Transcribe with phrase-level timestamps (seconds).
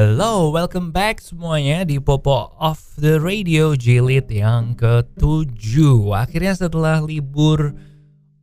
[0.00, 5.76] Hello, welcome back semuanya di Popo of the Radio Jilid yang ke-7
[6.16, 7.76] Akhirnya setelah libur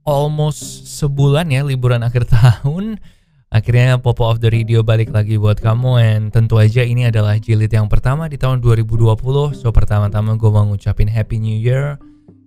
[0.05, 3.01] almost sebulan ya, liburan akhir tahun
[3.49, 5.97] Akhirnya Popo of the Radio balik lagi buat kamu.
[5.97, 9.17] And tentu aja ini adalah jilid yang pertama di tahun 2020
[9.57, 11.97] So pertama-tama gue mau ngucapin Happy New Year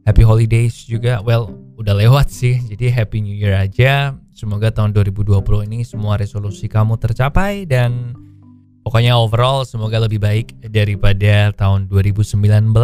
[0.06, 1.18] Happy Holidays juga.
[1.18, 1.50] Well,
[1.82, 4.14] udah lewat sih Jadi Happy New Year aja.
[4.38, 5.34] Semoga tahun 2020
[5.67, 8.29] ini semua resolusi kamu tercapai Dan
[8.90, 12.75] pokoknya overall semoga lebih baik daripada tahun 2019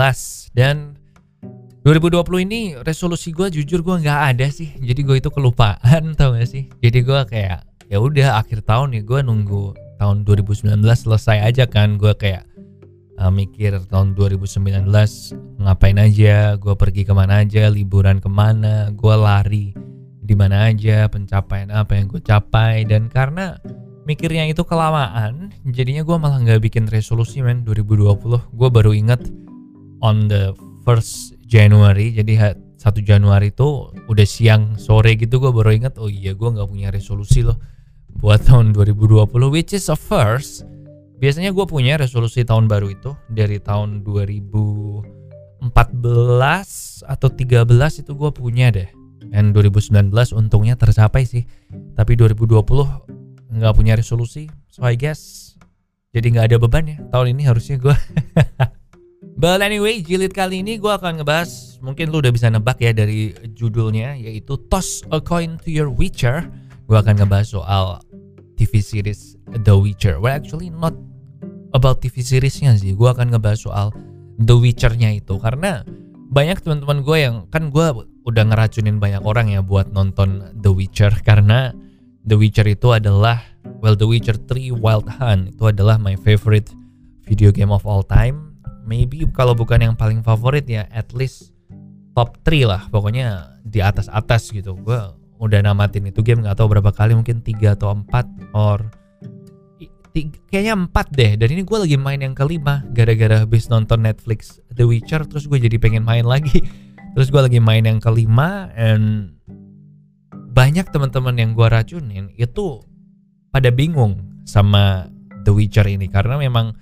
[0.54, 0.94] Dan
[1.82, 4.70] 2020 ini resolusi gue jujur gue nggak ada sih.
[4.78, 6.70] Jadi gue itu kelupaan tau gak sih?
[6.78, 11.98] Jadi gue kayak ya udah akhir tahun ya gue nunggu tahun 2019 selesai aja kan.
[11.98, 12.46] Gue kayak
[13.18, 14.86] uh, mikir tahun 2019
[15.58, 19.74] ngapain aja gue pergi ke mana aja liburan ke mana gue lari
[20.22, 22.86] di mana aja pencapaian apa yang gue capai.
[22.86, 23.58] Dan karena
[24.06, 28.06] mikirnya itu kelamaan jadinya gue malah nggak bikin resolusi men 2020
[28.54, 29.20] gue baru inget
[30.00, 30.54] on the
[30.86, 36.32] first January jadi 1 Januari itu udah siang sore gitu gue baru inget oh iya
[36.32, 37.58] gue nggak punya resolusi loh
[38.16, 40.64] buat tahun 2020 which is a first.
[41.16, 45.64] Biasanya gue punya resolusi tahun baru itu dari tahun 2014
[47.08, 48.88] atau 13 itu gue punya deh.
[49.26, 51.48] Dan 2019 untungnya tercapai sih.
[51.96, 54.50] Tapi 2020 nggak punya resolusi.
[54.70, 55.54] So I guess
[56.16, 56.98] jadi nggak ada beban ya.
[57.12, 57.92] Tahun ini harusnya gue.
[59.40, 63.36] But anyway, jilid kali ini gue akan ngebahas mungkin lu udah bisa nebak ya dari
[63.52, 66.48] judulnya yaitu Toss a Coin to Your Witcher.
[66.88, 68.00] Gue akan ngebahas soal
[68.56, 70.16] TV series The Witcher.
[70.16, 70.96] Well actually not
[71.76, 72.96] about TV seriesnya sih.
[72.96, 73.86] Gue akan ngebahas soal
[74.40, 75.84] The Witcher-nya itu karena
[76.32, 77.86] banyak teman-teman gue yang kan gue
[78.26, 81.76] udah ngeracunin banyak orang ya buat nonton The Witcher karena
[82.26, 83.38] The Witcher itu adalah
[83.78, 86.74] well The Witcher 3 Wild Hunt itu adalah my favorite
[87.22, 88.58] video game of all time.
[88.82, 91.54] Maybe kalau bukan yang paling favorit ya at least
[92.18, 94.74] top 3 lah pokoknya di atas atas gitu.
[94.74, 94.98] Gue
[95.38, 98.26] udah namatin itu game nggak tahu berapa kali mungkin tiga atau empat
[98.58, 98.90] or
[100.10, 101.38] tiga, kayaknya empat deh.
[101.38, 105.62] Dan ini gue lagi main yang kelima gara-gara habis nonton Netflix The Witcher terus gue
[105.62, 106.58] jadi pengen main lagi.
[107.16, 109.32] Terus gue lagi main yang kelima and
[110.66, 112.82] banyak teman-teman yang gue racunin itu
[113.54, 115.06] pada bingung sama
[115.46, 116.10] The Witcher ini.
[116.10, 116.74] Karena memang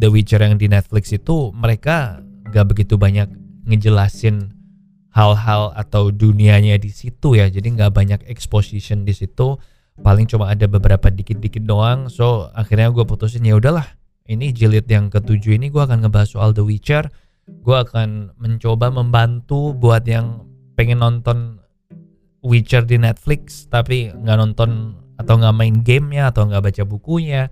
[0.00, 3.28] The Witcher yang di Netflix itu mereka gak begitu banyak
[3.68, 4.56] ngejelasin
[5.12, 7.52] hal-hal atau dunianya di situ ya.
[7.52, 9.60] Jadi nggak banyak exposition di situ.
[10.00, 12.08] Paling cuma ada beberapa dikit-dikit doang.
[12.08, 13.84] So akhirnya gue putusin ya udahlah
[14.32, 17.12] ini jilid yang ketujuh ini gue akan ngebahas soal The Witcher.
[17.44, 20.40] Gue akan mencoba membantu buat yang
[20.72, 21.65] pengen nonton
[22.46, 27.50] Witcher di Netflix tapi nggak nonton atau nggak main gamenya atau nggak baca bukunya.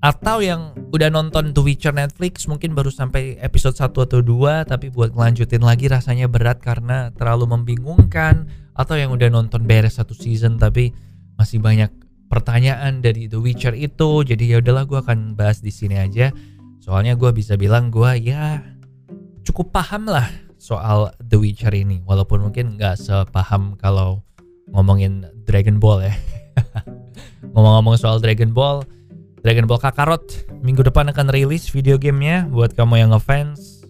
[0.00, 4.88] Atau yang udah nonton The Witcher Netflix mungkin baru sampai episode 1 atau 2 tapi
[4.88, 8.48] buat ngelanjutin lagi rasanya berat karena terlalu membingungkan.
[8.72, 10.96] Atau yang udah nonton beres satu season tapi
[11.36, 11.92] masih banyak
[12.32, 14.24] pertanyaan dari The Witcher itu.
[14.24, 16.32] Jadi ya udahlah gue akan bahas di sini aja.
[16.80, 18.64] Soalnya gue bisa bilang gue ya
[19.44, 24.20] cukup paham lah soal The Witcher ini walaupun mungkin nggak sepaham kalau
[24.70, 26.14] ngomongin Dragon Ball ya.
[27.56, 28.84] Ngomong-ngomong soal Dragon Ball
[29.40, 33.80] Dragon Ball Kakarot minggu depan akan rilis video gamenya buat kamu yang ngefans.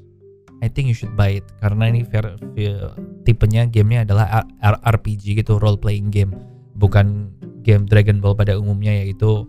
[0.63, 2.95] I think you should buy it karena ini ver, ver,
[3.27, 6.31] tipenya gamenya adalah RPG gitu role playing game.
[6.79, 7.35] Bukan
[7.67, 9.49] game Dragon Ball pada umumnya yaitu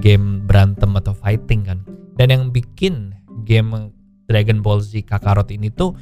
[0.00, 1.84] game berantem atau fighting kan.
[2.16, 3.12] Dan yang bikin
[3.44, 3.92] game
[4.30, 5.92] Dragon Ball Z Kakarot ini tuh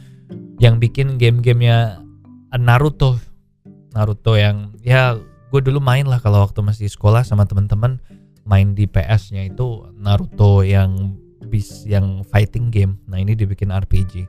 [0.60, 2.04] yang bikin game-gamenya
[2.54, 3.16] Naruto
[3.97, 5.19] Naruto yang ya
[5.50, 7.98] gue dulu main lah kalau waktu masih sekolah sama teman-teman
[8.47, 11.19] main di PS-nya itu Naruto yang
[11.50, 13.00] bis yang fighting game.
[13.10, 14.26] Nah, ini dibikin RPG.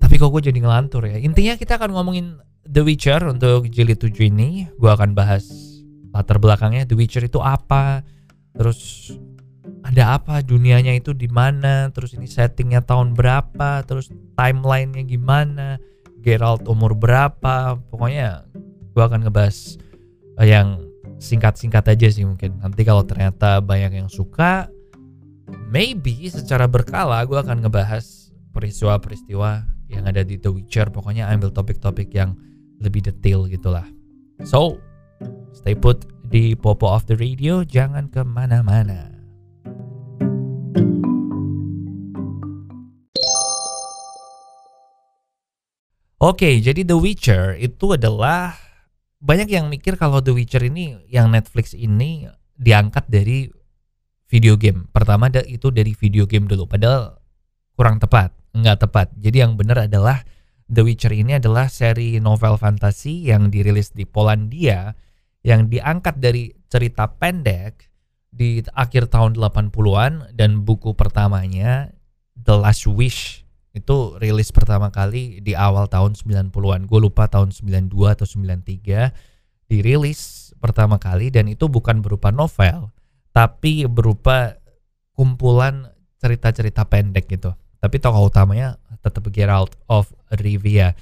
[0.00, 1.20] Tapi kok gue jadi ngelantur ya.
[1.20, 4.64] Intinya kita akan ngomongin The Witcher untuk jilid 7 ini.
[4.80, 5.44] Gue akan bahas
[6.10, 8.02] latar belakangnya The Witcher itu apa,
[8.56, 9.12] terus
[9.90, 15.82] ada apa dunianya itu di mana, terus ini settingnya tahun berapa, terus timelinenya gimana,
[16.22, 18.46] Geralt umur berapa, pokoknya
[18.94, 19.80] gue akan ngebahas
[20.46, 20.78] yang
[21.18, 22.62] singkat-singkat aja sih mungkin.
[22.62, 24.70] Nanti kalau ternyata banyak yang suka,
[25.72, 29.50] maybe secara berkala gue akan ngebahas peristiwa-peristiwa
[29.90, 30.94] yang ada di The Witcher.
[30.94, 32.38] Pokoknya ambil topik-topik yang
[32.78, 33.84] lebih detail gitulah.
[34.46, 34.78] So,
[35.50, 39.09] stay put di Popo of the Radio, jangan ke mana-mana.
[46.20, 48.52] Oke, okay, jadi The Witcher itu adalah
[49.24, 52.28] banyak yang mikir kalau The Witcher ini yang Netflix ini
[52.60, 53.48] diangkat dari
[54.28, 54.84] video game.
[54.92, 57.16] Pertama itu dari video game dulu, padahal
[57.72, 59.16] kurang tepat, nggak tepat.
[59.16, 60.20] Jadi yang benar adalah
[60.68, 64.92] The Witcher ini adalah seri novel fantasi yang dirilis di Polandia
[65.40, 67.88] yang diangkat dari cerita pendek
[68.28, 71.96] di akhir tahun 80-an dan buku pertamanya
[72.36, 76.90] The Last Wish itu rilis pertama kali di awal tahun 90-an.
[76.90, 82.90] Gue lupa tahun 92 atau 93 dirilis pertama kali dan itu bukan berupa novel
[83.30, 84.58] tapi berupa
[85.14, 85.86] kumpulan
[86.18, 87.54] cerita-cerita pendek gitu.
[87.80, 90.92] Tapi tokoh utamanya tetap Geralt of Rivia.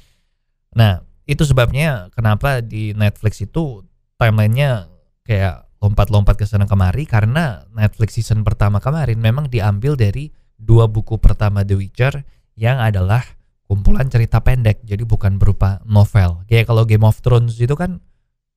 [0.77, 3.83] Nah, itu sebabnya kenapa di Netflix itu
[4.21, 4.87] timelinenya
[5.27, 11.19] kayak lompat-lompat ke sana kemari karena Netflix season pertama kemarin memang diambil dari dua buku
[11.23, 12.15] pertama The Witcher
[12.59, 13.23] yang adalah
[13.71, 16.43] kumpulan cerita pendek jadi bukan berupa novel.
[16.51, 18.03] Kayak kalau Game of Thrones itu kan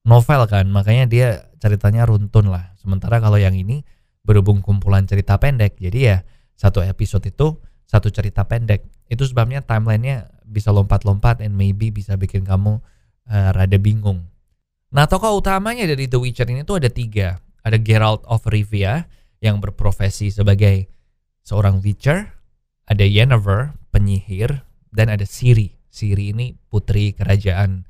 [0.01, 1.27] novel kan makanya dia
[1.61, 2.73] ceritanya runtun lah.
[2.81, 3.85] Sementara kalau yang ini
[4.25, 6.17] berhubung kumpulan cerita pendek jadi ya
[6.57, 8.87] satu episode itu satu cerita pendek.
[9.05, 12.81] Itu sebabnya timelinenya bisa lompat-lompat and maybe bisa bikin kamu
[13.29, 14.25] uh, rada bingung.
[14.91, 17.37] Nah tokoh utamanya dari The Witcher ini tuh ada tiga.
[17.61, 19.05] Ada Geralt of Rivia
[19.37, 20.89] yang berprofesi sebagai
[21.45, 22.31] seorang Witcher.
[22.87, 27.83] Ada Yennefer penyihir dan ada Siri Siri ini putri kerajaan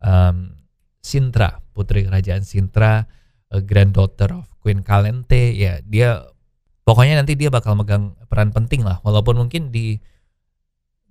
[0.00, 0.56] um,
[1.04, 3.04] Sintra, putri kerajaan Sintra,
[3.68, 6.24] granddaughter of Queen Calente, ya dia
[6.88, 10.00] pokoknya nanti dia bakal megang peran penting lah walaupun mungkin di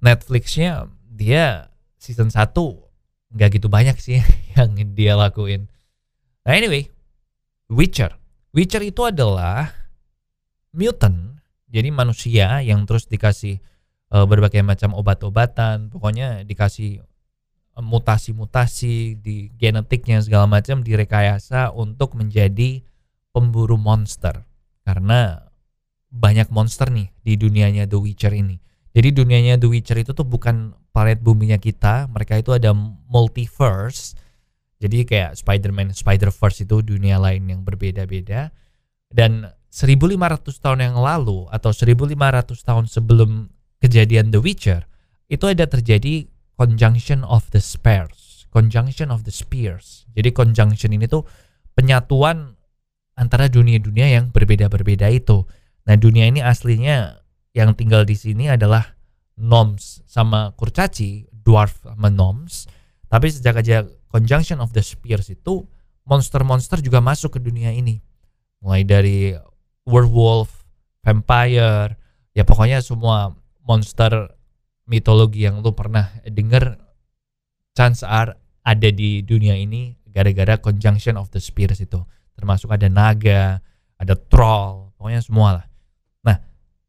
[0.01, 1.69] Netflixnya dia
[2.01, 2.57] season 1
[3.37, 4.17] nggak gitu banyak sih
[4.57, 5.69] yang dia lakuin.
[6.41, 6.89] Nah anyway,
[7.69, 8.17] Witcher.
[8.51, 9.69] Witcher itu adalah
[10.73, 11.37] mutant,
[11.69, 13.61] jadi manusia yang terus dikasih
[14.11, 17.01] uh, berbagai macam obat-obatan, pokoknya dikasih
[17.79, 22.83] mutasi-mutasi di genetiknya segala macam direkayasa untuk menjadi
[23.31, 24.43] pemburu monster
[24.83, 25.47] karena
[26.11, 28.59] banyak monster nih di dunianya The Witcher ini.
[28.91, 32.75] Jadi dunianya The Witcher itu tuh bukan planet buminya kita, mereka itu ada
[33.07, 34.19] multiverse.
[34.83, 38.51] Jadi kayak Spider-Man, Spider-Verse itu dunia lain yang berbeda-beda.
[39.07, 43.47] Dan 1500 tahun yang lalu atau 1500 tahun sebelum
[43.81, 44.85] kejadian The Witcher,
[45.27, 50.05] itu ada terjadi conjunction of the spheres, conjunction of the spheres.
[50.13, 51.25] Jadi conjunction ini tuh
[51.73, 52.53] penyatuan
[53.17, 55.43] antara dunia-dunia yang berbeda-berbeda itu.
[55.89, 57.25] Nah, dunia ini aslinya
[57.57, 58.93] yang tinggal di sini adalah
[59.35, 62.69] gnomes sama kurcaci, dwarf sama gnomes.
[63.09, 65.65] Tapi sejak aja conjunction of the spheres itu
[66.05, 67.99] monster-monster juga masuk ke dunia ini.
[68.61, 69.33] Mulai dari
[69.89, 70.63] werewolf,
[71.01, 71.97] vampire,
[72.37, 73.33] ya pokoknya semua
[73.65, 74.33] monster
[74.89, 76.77] mitologi yang lu pernah denger
[77.77, 82.01] chance are ada di dunia ini gara-gara conjunction of the spirits itu.
[82.35, 83.61] Termasuk ada naga
[84.01, 85.65] ada troll pokoknya semua lah
[86.25, 86.37] nah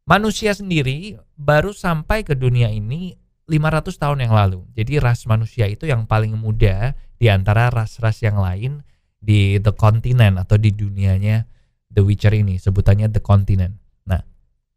[0.09, 4.65] manusia sendiri baru sampai ke dunia ini 500 tahun yang lalu.
[4.73, 8.81] Jadi ras manusia itu yang paling muda di antara ras-ras yang lain
[9.19, 11.45] di the continent atau di dunianya
[11.93, 13.82] The Witcher ini sebutannya the continent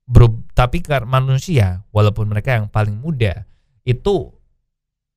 [0.05, 3.49] Bro, tapi karena manusia walaupun mereka yang paling muda
[3.81, 4.29] itu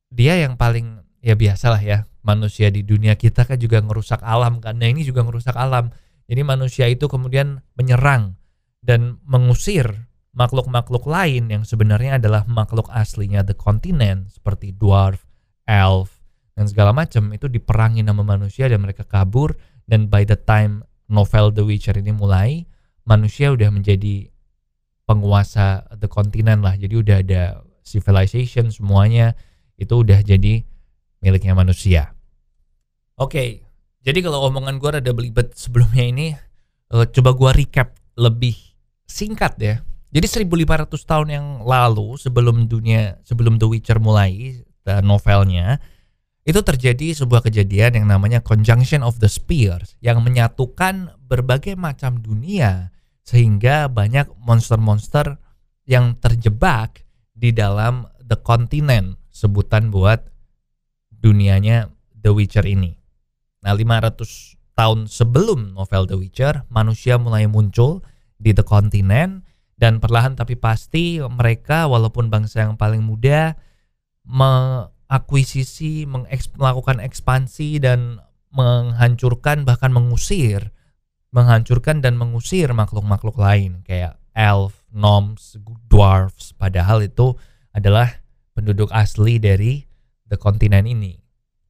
[0.08, 4.76] dia yang paling ya biasalah ya manusia di dunia kita kan juga ngerusak alam kan.
[4.81, 5.93] Nah ini juga ngerusak alam.
[6.28, 8.37] Jadi manusia itu kemudian menyerang
[8.85, 15.25] dan mengusir makhluk-makhluk lain yang sebenarnya adalah makhluk aslinya the continent seperti dwarf,
[15.64, 16.21] elf
[16.52, 17.33] dan segala macam.
[17.33, 19.57] Itu diperangi nama manusia dan mereka kabur.
[19.88, 22.68] Dan by the time novel The Witcher ini mulai
[23.09, 24.28] manusia udah menjadi
[25.09, 26.77] penguasa the continent lah.
[26.77, 29.33] Jadi udah ada civilization semuanya
[29.81, 30.61] itu udah jadi
[31.25, 32.12] miliknya manusia.
[33.17, 33.49] Oke, okay,
[34.05, 36.27] jadi kalau omongan gue rada belibet sebelumnya ini,
[36.93, 38.55] uh, coba gue recap lebih
[39.09, 39.81] singkat ya.
[40.12, 44.65] Jadi 1500 tahun yang lalu sebelum dunia sebelum The Witcher mulai
[45.05, 45.77] novelnya
[46.49, 52.88] itu terjadi sebuah kejadian yang namanya Conjunction of the Spears yang menyatukan berbagai macam dunia
[53.28, 55.37] sehingga banyak monster-monster
[55.85, 57.04] yang terjebak
[57.37, 60.25] di dalam The Continent sebutan buat
[61.12, 62.97] dunianya The Witcher ini.
[63.61, 68.00] Nah, 500 tahun sebelum novel The Witcher, manusia mulai muncul
[68.40, 69.44] di The Continent
[69.76, 73.61] dan perlahan tapi pasti mereka walaupun bangsa yang paling muda
[74.25, 76.08] mengakuisisi,
[76.56, 78.25] melakukan ekspansi dan
[78.56, 80.73] menghancurkan bahkan mengusir
[81.32, 85.58] menghancurkan dan mengusir makhluk-makhluk lain kayak elf, gnomes,
[85.90, 87.37] dwarfs padahal itu
[87.75, 88.23] adalah
[88.56, 89.85] penduduk asli dari
[90.26, 91.18] the continent ini.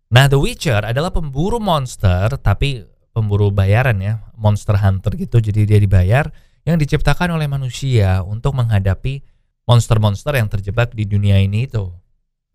[0.09, 2.81] Nah, The Witcher adalah pemburu monster tapi
[3.13, 6.31] pemburu bayaran ya, monster hunter gitu jadi dia dibayar
[6.65, 9.21] yang diciptakan oleh manusia untuk menghadapi
[9.69, 11.93] monster-monster yang terjebak di dunia ini itu.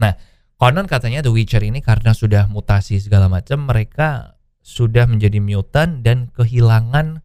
[0.01, 0.17] Nah,
[0.57, 4.33] konon katanya The Witcher ini karena sudah mutasi segala macam, mereka
[4.63, 7.19] sudah menjadi mutant dan kehilangan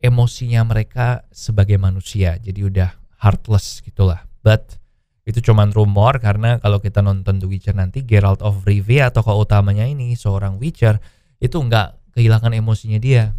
[0.00, 2.40] emosinya mereka sebagai manusia.
[2.40, 4.24] Jadi udah heartless gitulah.
[4.40, 4.80] But
[5.28, 9.84] itu cuman rumor karena kalau kita nonton The Witcher nanti Geralt of Rivia tokoh utamanya
[9.84, 10.96] ini seorang Witcher
[11.36, 13.36] itu nggak kehilangan emosinya dia.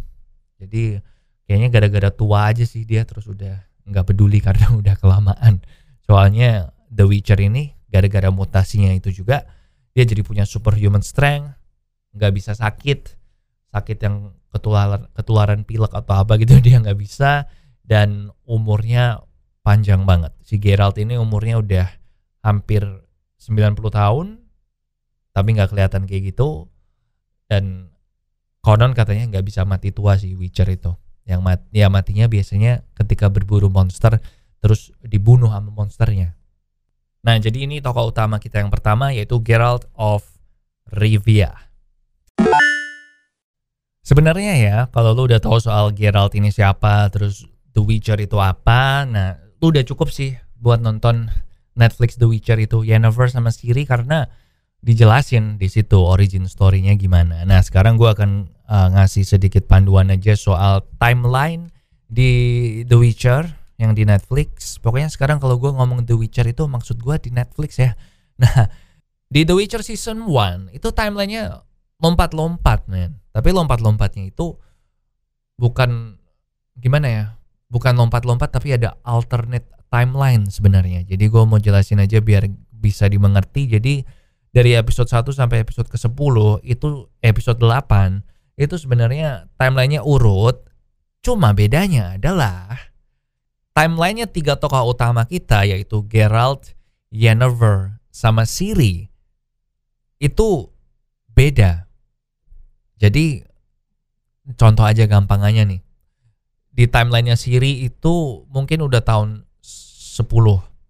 [0.62, 1.02] Jadi
[1.44, 3.58] kayaknya gara-gara tua aja sih dia terus udah
[3.90, 5.58] nggak peduli karena udah kelamaan.
[6.06, 9.44] Soalnya The Witcher ini gara-gara mutasinya itu juga
[9.92, 11.52] dia jadi punya superhuman strength,
[12.16, 13.21] nggak bisa sakit,
[13.72, 17.48] sakit yang ketularan ketularan pilek atau apa gitu dia nggak bisa
[17.82, 19.24] dan umurnya
[19.64, 20.36] panjang banget.
[20.44, 21.88] Si Geralt ini umurnya udah
[22.44, 22.84] hampir
[23.40, 24.26] 90 tahun
[25.32, 26.68] tapi nggak kelihatan kayak gitu
[27.48, 27.88] dan
[28.60, 30.92] konon katanya nggak bisa mati tua si Witcher itu
[31.26, 34.18] yang mat ya matinya biasanya ketika berburu monster
[34.62, 36.38] terus dibunuh sama monsternya.
[37.22, 40.26] Nah, jadi ini tokoh utama kita yang pertama yaitu Geralt of
[40.90, 41.54] Rivia.
[44.12, 49.08] Sebenarnya ya, kalau lu udah tahu soal Geralt ini siapa, terus The Witcher itu apa,
[49.08, 51.32] nah lu udah cukup sih buat nonton
[51.72, 54.28] Netflix The Witcher itu Yennefer sama Siri karena
[54.84, 57.48] dijelasin di situ origin story-nya gimana.
[57.48, 61.72] Nah, sekarang gua akan uh, ngasih sedikit panduan aja soal timeline
[62.04, 63.48] di The Witcher
[63.80, 64.76] yang di Netflix.
[64.76, 67.96] Pokoknya sekarang kalau gue ngomong The Witcher itu maksud gue di Netflix ya.
[68.44, 68.68] Nah,
[69.32, 71.64] di The Witcher season 1 itu timelinenya
[72.02, 73.22] lompat-lompat men.
[73.32, 74.58] Tapi lompat-lompatnya itu
[75.56, 76.18] bukan
[76.76, 77.24] gimana ya?
[77.72, 81.06] Bukan lompat-lompat tapi ada alternate timeline sebenarnya.
[81.08, 83.70] Jadi gue mau jelasin aja biar bisa dimengerti.
[83.70, 84.02] Jadi
[84.52, 86.36] dari episode 1 sampai episode ke-10
[86.68, 90.68] itu episode 8 itu sebenarnya timelinenya urut.
[91.22, 92.76] Cuma bedanya adalah
[93.72, 96.76] timelinenya tiga tokoh utama kita yaitu Geralt,
[97.08, 99.08] Yennefer, sama Ciri
[100.20, 100.68] itu
[101.32, 101.91] beda.
[103.02, 103.42] Jadi
[104.54, 105.82] contoh aja gampangannya nih.
[106.72, 110.22] Di timelinenya Siri itu mungkin udah tahun 10,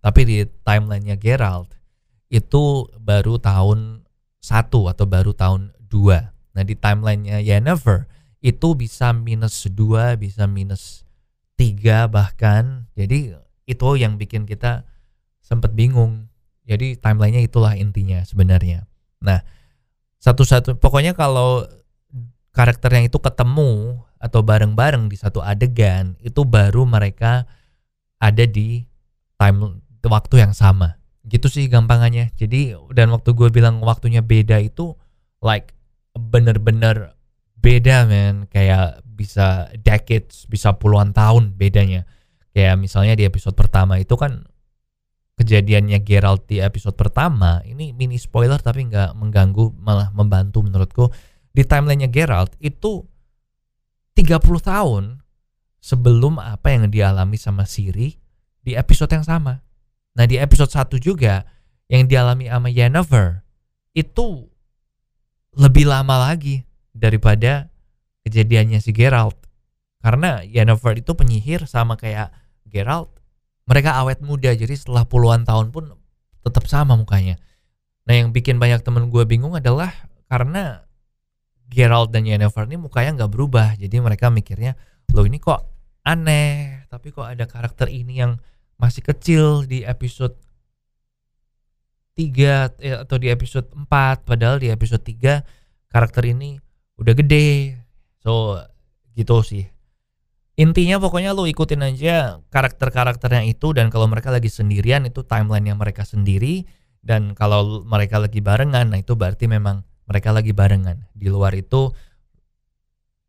[0.05, 1.73] tapi di timelinenya Geralt
[2.29, 4.05] itu baru tahun
[4.45, 6.55] 1 atau baru tahun 2.
[6.55, 8.07] Nah, di timelinenya Yennefer
[8.45, 11.03] itu bisa minus 2, bisa minus
[11.63, 13.39] tiga bahkan jadi
[13.71, 14.83] itu yang bikin kita
[15.39, 16.27] sempat bingung
[16.67, 18.91] jadi timelinenya itulah intinya sebenarnya
[19.23, 19.47] nah
[20.19, 21.63] satu-satu pokoknya kalau
[22.53, 27.49] karakternya itu ketemu atau bareng-bareng di satu adegan itu baru mereka
[28.23, 28.87] ada di
[29.35, 31.03] time waktu yang sama.
[31.27, 32.31] Gitu sih gampangannya.
[32.39, 34.95] Jadi dan waktu gue bilang waktunya beda itu
[35.43, 35.75] like
[36.15, 37.19] bener-bener
[37.59, 42.07] beda men kayak bisa decades bisa puluhan tahun bedanya.
[42.53, 44.45] Kayak misalnya di episode pertama itu kan
[45.41, 51.09] kejadiannya Geralt di episode pertama ini mini spoiler tapi nggak mengganggu malah membantu menurutku
[51.53, 53.05] di timelinenya Geralt itu
[54.17, 55.25] 30 tahun
[55.81, 58.17] sebelum apa yang dialami sama Siri
[58.61, 59.61] di episode yang sama.
[60.17, 61.45] Nah di episode 1 juga
[61.89, 63.45] yang dialami sama Yennefer
[63.93, 64.49] itu
[65.57, 67.69] lebih lama lagi daripada
[68.25, 69.37] kejadiannya si Geralt.
[70.01, 72.33] Karena Yennefer itu penyihir sama kayak
[72.69, 73.13] Geralt.
[73.69, 75.93] Mereka awet muda jadi setelah puluhan tahun pun
[76.43, 77.39] tetap sama mukanya.
[78.09, 79.95] Nah yang bikin banyak temen gue bingung adalah
[80.27, 80.83] karena
[81.73, 83.75] Geralt dan Yennefer ini mukanya nggak berubah.
[83.81, 84.77] Jadi mereka mikirnya,
[85.17, 85.65] loh ini kok
[86.05, 86.85] aneh.
[86.93, 88.37] Tapi kok ada karakter ini yang
[88.77, 90.37] masih kecil di episode
[92.15, 93.89] 3 eh, atau di episode 4.
[94.29, 95.63] Padahal di episode 3
[95.93, 96.57] karakter ini
[96.97, 97.77] udah gede
[98.25, 98.57] so
[99.13, 99.69] gitu sih
[100.57, 105.77] intinya pokoknya lu ikutin aja karakter-karakternya itu dan kalau mereka lagi sendirian itu timeline yang
[105.77, 106.65] mereka sendiri
[107.05, 111.09] dan kalau mereka lagi barengan nah itu berarti memang mereka lagi barengan.
[111.17, 111.89] Di luar itu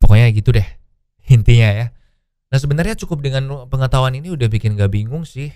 [0.04, 0.68] pokoknya gitu deh
[1.36, 1.88] intinya ya.
[2.52, 5.56] Nah sebenarnya cukup dengan pengetahuan ini udah bikin gak bingung sih.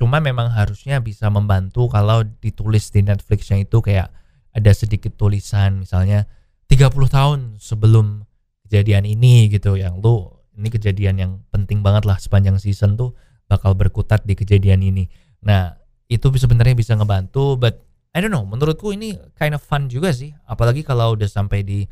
[0.00, 4.12] Cuma memang harusnya bisa membantu kalau ditulis di Netflixnya itu kayak
[4.56, 6.24] ada sedikit tulisan misalnya
[6.72, 8.24] 30 tahun sebelum
[8.66, 9.76] kejadian ini gitu.
[9.76, 10.16] Yang lu
[10.56, 13.12] ini kejadian yang penting banget lah sepanjang season tuh
[13.46, 15.06] bakal berkutat di kejadian ini.
[15.46, 15.78] Nah,
[16.10, 17.85] itu sebenarnya bisa ngebantu but
[18.16, 20.32] I don't know, menurutku ini kind of fun juga sih.
[20.48, 21.84] Apalagi kalau udah sampai di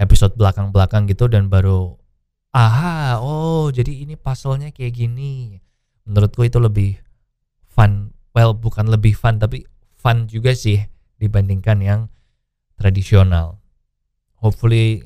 [0.00, 1.92] episode belakang-belakang gitu dan baru
[2.56, 5.60] aha, oh jadi ini puzzle-nya kayak gini.
[6.08, 6.96] Menurutku itu lebih
[7.68, 8.16] fun.
[8.32, 9.68] Well, bukan lebih fun tapi
[10.00, 10.80] fun juga sih
[11.20, 12.00] dibandingkan yang
[12.76, 13.60] tradisional
[14.40, 15.02] hopefully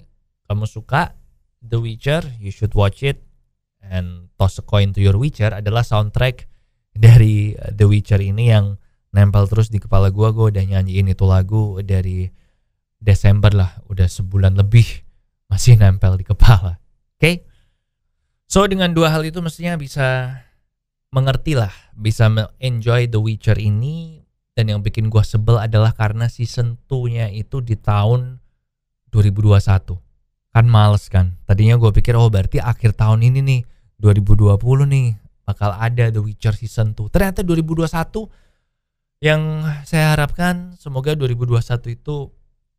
[0.50, 1.14] kamu suka
[1.62, 3.22] The Witcher you should watch it
[3.80, 6.44] and Toss a Coin to Your Witcher adalah soundtrack
[7.06, 8.76] dari The Witcher ini yang
[9.10, 12.30] nempel terus di kepala gue gue udah nyanyiin itu lagu dari
[13.00, 14.86] Desember lah udah sebulan lebih
[15.50, 16.78] masih nempel di kepala.
[17.18, 17.18] Oke?
[17.18, 17.34] Okay?
[18.50, 20.38] so dengan dua hal itu mestinya bisa
[21.10, 22.30] mengerti lah bisa
[22.62, 24.22] enjoy The Witcher ini.
[24.50, 28.42] Dan yang bikin gue sebel adalah karena season 2-nya itu di tahun
[29.08, 29.56] 2021
[30.50, 31.38] kan males kan?
[31.46, 33.60] Tadinya gue pikir oh berarti akhir tahun ini nih
[34.02, 34.58] 2020
[34.90, 35.06] nih
[35.46, 37.88] bakal ada The Witcher season 2 ternyata 2021
[39.20, 41.60] yang saya harapkan semoga 2021
[41.92, 42.32] itu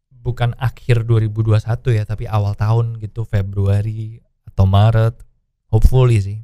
[0.09, 1.61] bukan akhir 2021
[1.93, 5.21] ya tapi awal tahun gitu Februari atau Maret
[5.69, 6.39] hopefully sih.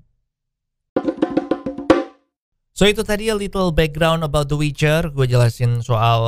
[2.77, 5.09] So itu tadi a little background about The Witcher.
[5.09, 6.21] Gue jelasin soal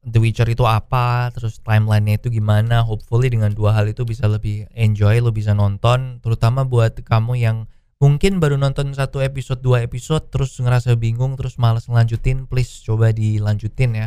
[0.00, 2.80] The Witcher itu apa Terus timelinenya itu gimana.
[2.88, 7.68] Hopefully dengan dua hal itu bisa lebih enjoy Lo bisa nonton Terutama buat kamu yang
[8.04, 13.16] mungkin baru nonton satu episode dua episode terus ngerasa bingung terus malas ngelanjutin please coba
[13.16, 14.06] dilanjutin ya.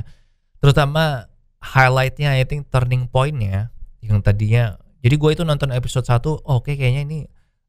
[0.62, 1.26] Terutama
[1.58, 3.74] highlightnya I think turning pointnya
[4.06, 7.20] yang tadinya jadi gue itu nonton episode 1 oh, oke okay, kayaknya ini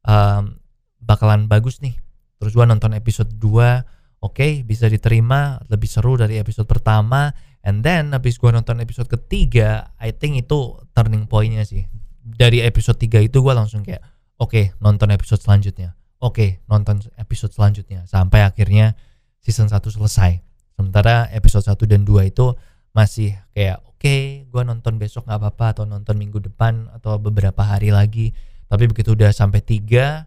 [0.05, 0.61] um,
[1.01, 1.97] bakalan bagus nih.
[2.37, 3.81] Terus gue nonton episode 2 oke
[4.21, 7.33] okay, bisa diterima lebih seru dari episode pertama.
[7.65, 11.89] And then habis gue nonton episode ketiga I think itu turning pointnya sih.
[12.21, 14.05] Dari episode 3 itu gue langsung kayak
[14.37, 18.95] oke okay, nonton episode selanjutnya oke nonton episode selanjutnya sampai akhirnya
[19.43, 20.43] season 1 selesai.
[20.79, 22.55] Sementara episode 1 dan 2 itu
[22.95, 27.63] masih kayak oke okay, gue nonton besok nggak apa-apa atau nonton minggu depan atau beberapa
[27.63, 28.35] hari lagi.
[28.69, 30.27] Tapi begitu udah sampai 3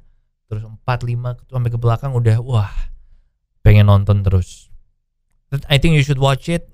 [0.51, 2.73] terus 4, 5 sampai ke belakang udah wah
[3.63, 4.67] pengen nonton terus.
[5.67, 6.71] I think you should watch it.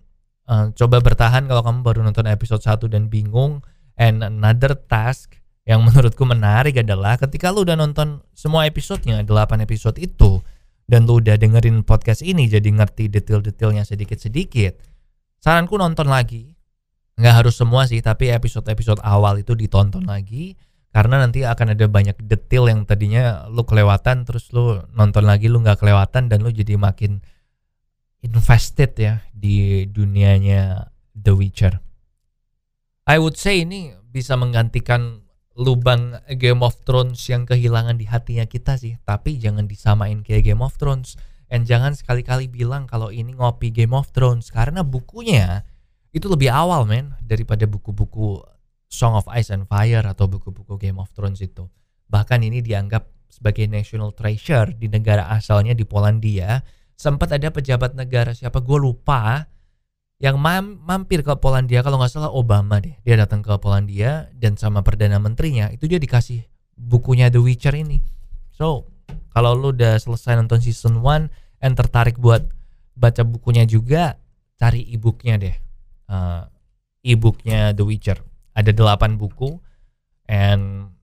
[0.48, 3.66] Uh, coba bertahan kalau kamu baru nonton episode 1 dan bingung.
[3.98, 10.00] And another task yang menurutku menarik adalah ketika lu udah nonton semua episodenya 8 episode
[10.00, 10.40] itu
[10.88, 14.80] dan lu udah dengerin podcast ini jadi ngerti detail-detailnya sedikit-sedikit
[15.44, 16.56] saranku nonton lagi.
[17.20, 20.56] Nggak harus semua sih tapi episode-episode awal itu ditonton lagi
[20.96, 25.60] karena nanti akan ada banyak detail yang tadinya lu kelewatan terus lu nonton lagi lu
[25.60, 27.20] nggak kelewatan dan lu jadi makin
[28.24, 31.76] invested ya di dunianya The Witcher.
[33.04, 35.27] I would say ini bisa menggantikan
[35.58, 39.02] lubang Game of Thrones yang kehilangan di hatinya kita sih.
[39.02, 41.18] Tapi jangan disamain kayak Game of Thrones.
[41.50, 44.54] And jangan sekali-kali bilang kalau ini ngopi Game of Thrones.
[44.54, 45.66] Karena bukunya
[46.14, 48.40] itu lebih awal men daripada buku-buku
[48.88, 51.66] Song of Ice and Fire atau buku-buku Game of Thrones itu.
[52.08, 56.62] Bahkan ini dianggap sebagai national treasure di negara asalnya di Polandia.
[56.98, 59.46] Sempat ada pejabat negara siapa gue lupa
[60.18, 62.98] yang mam mampir ke Polandia kalau nggak salah Obama deh.
[63.06, 66.42] Dia datang ke Polandia dan sama perdana menterinya itu dia dikasih
[66.74, 68.02] bukunya The Witcher ini.
[68.50, 68.90] So
[69.30, 71.30] kalau lu udah selesai nonton season 1
[71.62, 72.50] and tertarik buat
[72.98, 74.18] baca bukunya juga
[74.58, 75.56] cari e-booknya deh.
[76.10, 76.50] Uh,
[77.06, 78.18] e-booknya The Witcher.
[78.58, 79.62] Ada 8 buku
[80.26, 80.98] and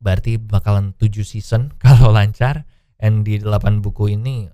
[0.00, 2.64] berarti bakalan 7 season kalau lancar.
[2.96, 4.48] And di 8 buku ini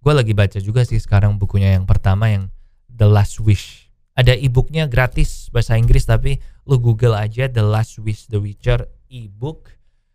[0.00, 2.48] gue lagi baca juga sih sekarang bukunya yang pertama yang
[2.94, 3.90] The Last Wish.
[4.14, 6.38] Ada e-booknya gratis bahasa Inggris tapi
[6.70, 9.74] lu Google aja The Last Wish The Witcher e-book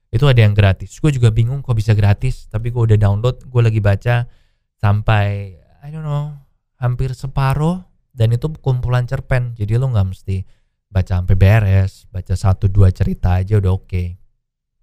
[0.10, 0.98] itu ada yang gratis.
[0.98, 4.26] Gue juga bingung kok bisa gratis tapi gue udah download, gue lagi baca
[4.80, 6.32] sampai I don't know
[6.80, 7.84] hampir separuh
[8.15, 10.44] dan itu kumpulan cerpen jadi lu nggak mesti
[10.89, 14.08] baca sampai beres baca satu dua cerita aja udah oke okay.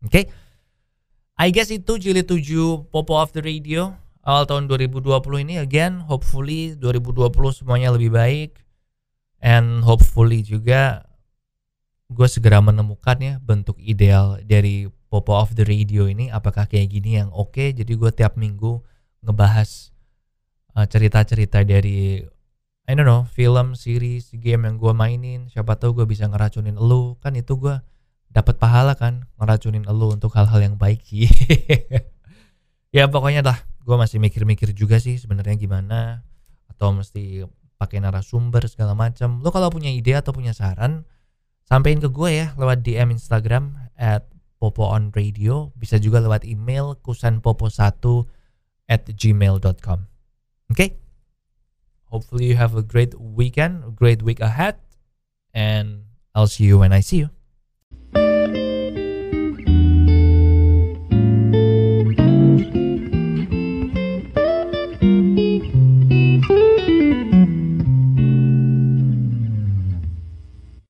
[0.04, 0.24] oke okay?
[1.36, 3.92] I guess itu jilid 7 Popo of the Radio
[4.26, 5.06] awal tahun 2020
[5.46, 8.58] ini again hopefully 2020 semuanya lebih baik.
[9.38, 11.06] And hopefully juga
[12.10, 17.22] gue segera menemukan ya bentuk ideal dari Popo of the Radio ini apakah kayak gini
[17.22, 17.54] yang oke.
[17.54, 17.70] Okay?
[17.70, 18.82] jadi gue tiap minggu
[19.22, 19.94] ngebahas
[20.74, 22.26] uh, cerita-cerita uh, dari
[22.86, 25.46] I don't know film, series, game yang gue mainin.
[25.50, 27.18] Siapa tahu gue bisa ngeracunin elu.
[27.22, 27.78] Kan itu gue
[28.30, 31.30] dapat pahala kan ngeracunin elu untuk hal-hal yang baik sih.
[32.94, 36.26] Ya pokoknya dah gue masih mikir-mikir juga sih sebenarnya gimana
[36.66, 37.46] atau mesti
[37.78, 39.38] pakai narasumber segala macam.
[39.40, 41.06] Lo kalau punya ide atau punya saran
[41.66, 46.96] sampaikan ke gue ya lewat DM Instagram at Popo on Radio bisa juga lewat email
[47.04, 48.02] kusanpopo1
[48.88, 49.98] at gmail.com
[50.70, 50.72] oke?
[50.72, 50.96] Okay?
[52.06, 54.78] hopefully you have a great weekend great week ahead
[55.52, 57.35] and I'll see you when I see you